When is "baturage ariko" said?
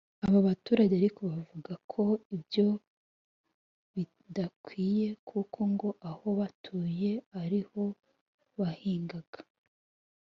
0.47-1.19